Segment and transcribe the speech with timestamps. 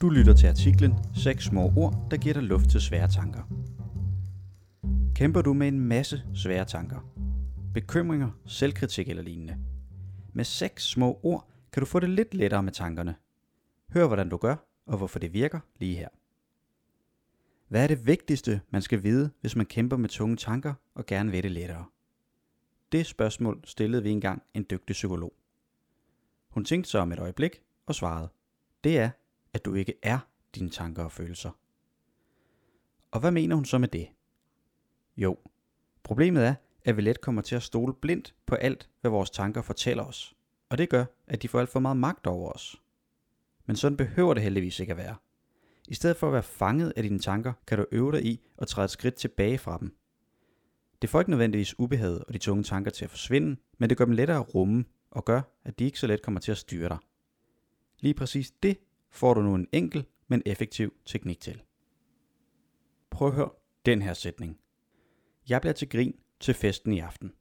[0.00, 3.42] Du lytter til artiklen 6 små ord, der giver dig luft til svære tanker.
[5.14, 7.12] Kæmper du med en masse svære tanker?
[7.74, 9.56] Bekymringer, selvkritik eller lignende?
[10.32, 13.14] Med seks små ord kan du få det lidt lettere med tankerne.
[13.94, 14.56] Hør hvordan du gør,
[14.86, 16.08] og hvorfor det virker lige her.
[17.68, 21.30] Hvad er det vigtigste, man skal vide, hvis man kæmper med tunge tanker og gerne
[21.30, 21.84] vil det lettere?
[22.92, 25.32] Det spørgsmål stillede vi engang en dygtig psykolog.
[26.52, 28.28] Hun tænkte sig om et øjeblik og svarede,
[28.84, 29.10] det er,
[29.52, 30.18] at du ikke er
[30.54, 31.50] dine tanker og følelser.
[33.10, 34.08] Og hvad mener hun så med det?
[35.16, 35.38] Jo,
[36.02, 39.62] problemet er, at vi let kommer til at stole blindt på alt, hvad vores tanker
[39.62, 40.34] fortæller os.
[40.68, 42.82] Og det gør, at de får alt for meget magt over os.
[43.66, 45.16] Men sådan behøver det heldigvis ikke at være.
[45.88, 48.68] I stedet for at være fanget af dine tanker, kan du øve dig i at
[48.68, 49.96] træde et skridt tilbage fra dem.
[51.02, 54.04] Det får ikke nødvendigvis ubehaget og de tunge tanker til at forsvinde, men det gør
[54.04, 56.88] dem lettere at rumme og gør, at de ikke så let kommer til at styre
[56.88, 56.98] dig.
[58.00, 58.78] Lige præcis det
[59.10, 61.62] får du nu en enkel, men effektiv teknik til.
[63.10, 63.50] Prøv at høre
[63.86, 64.60] den her sætning.
[65.48, 67.32] Jeg bliver til grin til festen i aften.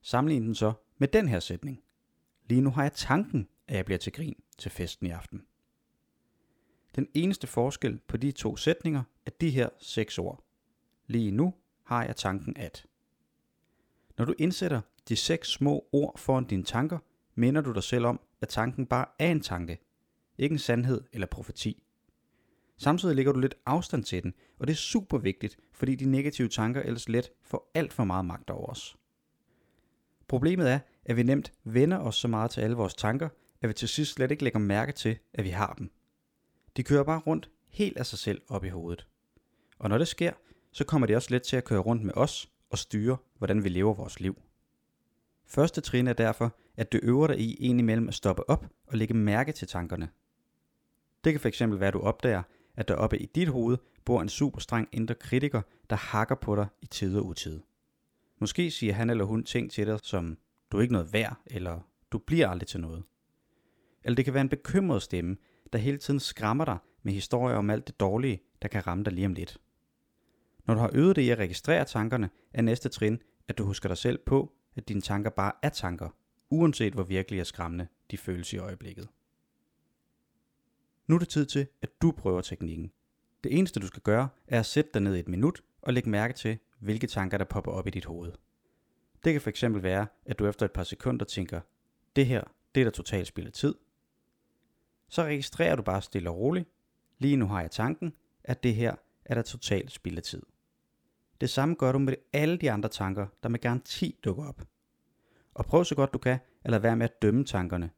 [0.00, 1.82] Sammenlign den så med den her sætning.
[2.48, 5.46] Lige nu har jeg tanken, at jeg bliver til grin til festen i aften.
[6.96, 10.44] Den eneste forskel på de to sætninger er de her seks ord.
[11.06, 12.86] Lige nu har jeg tanken at.
[14.18, 16.98] Når du indsætter de seks små ord foran dine tanker,
[17.34, 19.78] minder du dig selv om, at tanken bare er en tanke,
[20.38, 21.82] ikke en sandhed eller profeti.
[22.76, 26.48] Samtidig lægger du lidt afstand til den, og det er super vigtigt, fordi de negative
[26.48, 28.96] tanker ellers let får alt for meget magt over os.
[30.28, 33.28] Problemet er, at vi nemt vender os så meget til alle vores tanker,
[33.60, 35.90] at vi til sidst slet ikke lægger mærke til, at vi har dem.
[36.76, 39.06] De kører bare rundt helt af sig selv op i hovedet.
[39.78, 40.32] Og når det sker,
[40.72, 43.68] så kommer de også let til at køre rundt med os og styre, hvordan vi
[43.68, 44.42] lever vores liv.
[45.46, 49.14] Første trin er derfor, at du øver dig i indimellem at stoppe op og lægge
[49.14, 50.08] mærke til tankerne.
[51.24, 52.42] Det kan fx være, at du opdager,
[52.76, 56.56] at der oppe i dit hoved bor en super streng indre kritiker, der hakker på
[56.56, 57.60] dig i tid og utid.
[58.40, 60.38] Måske siger han eller hun ting til dig som,
[60.72, 61.80] du er ikke noget værd, eller
[62.12, 63.04] du bliver aldrig til noget.
[64.04, 65.36] Eller det kan være en bekymret stemme,
[65.72, 69.12] der hele tiden skræmmer dig med historier om alt det dårlige, der kan ramme dig
[69.12, 69.60] lige om lidt.
[70.66, 73.88] Når du har øvet dig i at registrere tankerne, er næste trin, at du husker
[73.88, 76.08] dig selv på, at dine tanker bare er tanker,
[76.50, 79.08] uanset hvor virkelig og skræmmende de føles i øjeblikket.
[81.06, 82.92] Nu er det tid til, at du prøver teknikken.
[83.44, 86.10] Det eneste du skal gøre, er at sætte dig ned i et minut og lægge
[86.10, 88.32] mærke til, hvilke tanker der popper op i dit hoved.
[89.24, 91.60] Det kan fx være, at du efter et par sekunder tænker,
[92.16, 93.74] det her, det er da totalt spild af tid.
[95.08, 96.68] Så registrerer du bare stille og roligt,
[97.18, 98.14] lige nu har jeg tanken,
[98.44, 100.42] at det her er da totalt spild af tid.
[101.44, 104.62] Det samme gør du med alle de andre tanker, der med garanti dukker op.
[105.54, 107.90] Og prøv så godt du kan at lade være med at dømme tankerne.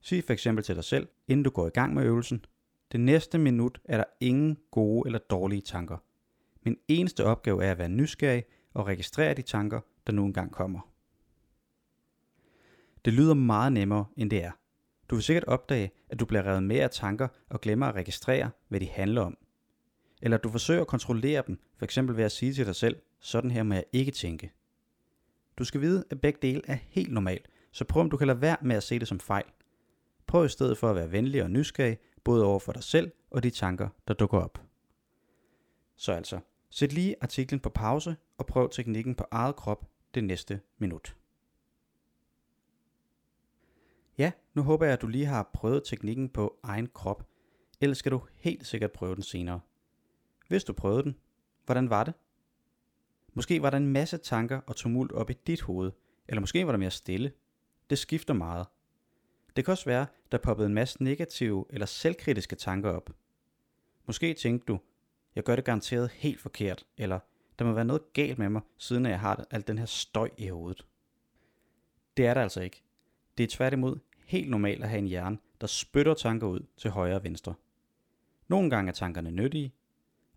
[0.00, 2.44] Sig for eksempel til dig selv, inden du går i gang med øvelsen,
[2.92, 5.96] det næste minut er der ingen gode eller dårlige tanker.
[6.62, 8.44] Min eneste opgave er at være nysgerrig
[8.74, 10.80] og registrere de tanker, der nu engang kommer.
[13.04, 14.52] Det lyder meget nemmere, end det er.
[15.10, 18.50] Du vil sikkert opdage, at du bliver revet med af tanker og glemmer at registrere,
[18.68, 19.38] hvad de handler om.
[20.22, 23.02] Eller at du forsøger at kontrollere dem, for eksempel ved at sige til dig selv,
[23.20, 24.52] sådan her må jeg ikke tænke.
[25.58, 28.40] Du skal vide, at begge dele er helt normalt, så prøv om du kan lade
[28.40, 29.44] være med at se det som fejl.
[30.26, 33.42] Prøv i stedet for at være venlig og nysgerrig, både over for dig selv og
[33.42, 34.62] de tanker, der dukker op.
[35.96, 40.60] Så altså, sæt lige artiklen på pause og prøv teknikken på eget krop det næste
[40.78, 41.16] minut.
[44.18, 47.28] Ja, nu håber jeg, at du lige har prøvet teknikken på egen krop,
[47.80, 49.60] ellers skal du helt sikkert prøve den senere.
[50.48, 51.16] Hvis du prøvede den,
[51.64, 52.14] hvordan var det?
[53.34, 55.92] Måske var der en masse tanker og tumult op i dit hoved,
[56.28, 57.32] eller måske var der mere stille.
[57.90, 58.66] Det skifter meget.
[59.56, 63.10] Det kan også være, der poppede en masse negative eller selvkritiske tanker op.
[64.06, 64.78] Måske tænkte du,
[65.34, 67.18] jeg gør det garanteret helt forkert, eller
[67.58, 70.48] der må være noget galt med mig, siden jeg har al den her støj i
[70.48, 70.86] hovedet.
[72.16, 72.82] Det er der altså ikke.
[73.38, 77.16] Det er tværtimod helt normalt at have en hjerne, der spytter tanker ud til højre
[77.16, 77.54] og venstre.
[78.48, 79.72] Nogle gange er tankerne nyttige,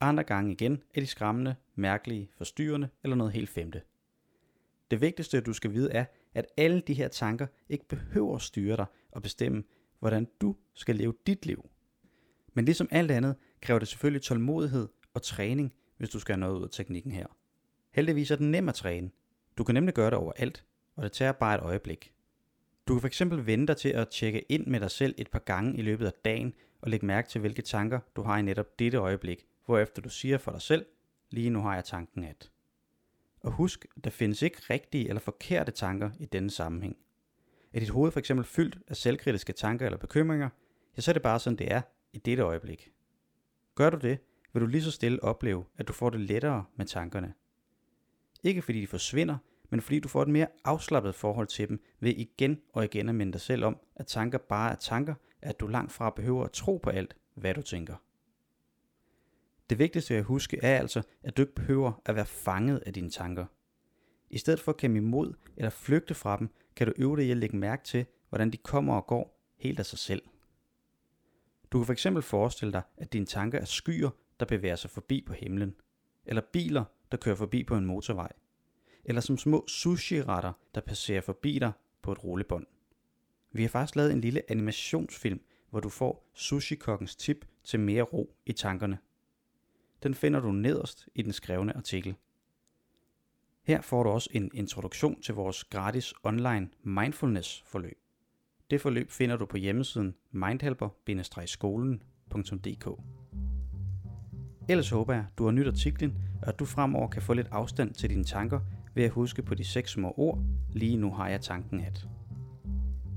[0.00, 3.82] andre gange igen er de skræmmende, mærkelige, forstyrrende eller noget helt femte.
[4.90, 6.04] Det vigtigste, du skal vide, er,
[6.34, 9.64] at alle de her tanker ikke behøver at styre dig og bestemme,
[9.98, 11.68] hvordan du skal leve dit liv.
[12.54, 16.58] Men ligesom alt andet, kræver det selvfølgelig tålmodighed og træning, hvis du skal have noget
[16.58, 17.26] ud af teknikken her.
[17.90, 19.10] Heldigvis er den nem at træne.
[19.58, 20.64] Du kan nemlig gøre det overalt,
[20.96, 22.12] og det tager bare et øjeblik.
[22.88, 25.78] Du kan fx vente dig til at tjekke ind med dig selv et par gange
[25.78, 28.98] i løbet af dagen, og lægge mærke til, hvilke tanker du har i netop dette
[28.98, 30.86] øjeblik, hvorefter du siger for dig selv,
[31.30, 32.50] lige nu har jeg tanken at.
[33.40, 36.96] Og husk, der findes ikke rigtige eller forkerte tanker i denne sammenhæng.
[37.72, 40.48] Er dit hoved for eksempel fyldt af selvkritiske tanker eller bekymringer,
[40.96, 41.80] ja, så er det bare sådan, det er
[42.12, 42.92] i dette øjeblik.
[43.74, 44.18] Gør du det,
[44.52, 47.34] vil du lige så stille opleve, at du får det lettere med tankerne.
[48.42, 49.36] Ikke fordi de forsvinder,
[49.70, 53.14] men fordi du får et mere afslappet forhold til dem ved igen og igen at
[53.14, 56.52] minde dig selv om, at tanker bare er tanker, at du langt fra behøver at
[56.52, 57.96] tro på alt, hvad du tænker.
[59.70, 63.10] Det vigtigste at huske er altså, at du ikke behøver at være fanget af dine
[63.10, 63.46] tanker.
[64.30, 67.30] I stedet for at kæmpe imod eller flygte fra dem, kan du øve dig i
[67.30, 70.22] at lægge mærke til, hvordan de kommer og går helt af sig selv.
[71.72, 74.10] Du kan fx forestille dig, at dine tanker er skyer,
[74.40, 75.74] der bevæger sig forbi på himlen,
[76.26, 78.32] eller biler, der kører forbi på en motorvej,
[79.04, 81.72] eller som små sushi-retter, der passerer forbi dig
[82.02, 82.66] på et rullebånd.
[83.52, 88.34] Vi har faktisk lavet en lille animationsfilm, hvor du får sushi-kokkens tip til mere ro
[88.46, 88.98] i tankerne.
[90.02, 92.14] Den finder du nederst i den skrevne artikel.
[93.62, 97.98] Her får du også en introduktion til vores gratis online mindfulness forløb.
[98.70, 102.88] Det forløb finder du på hjemmesiden mindhelper-skolen.dk.
[104.68, 107.94] Ellers håber jeg, du har nyt artiklen, og at du fremover kan få lidt afstand
[107.94, 108.60] til dine tanker
[108.94, 110.38] ved at huske på de seks små ord,
[110.72, 112.08] lige nu har jeg tanken at.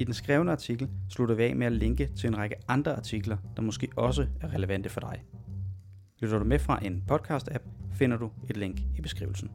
[0.00, 3.36] I den skrevne artikel slutter vi af med at linke til en række andre artikler,
[3.56, 5.24] der måske også er relevante for dig.
[6.24, 9.50] Lytter du med fra en podcast-app, finder du et link i beskrivelsen.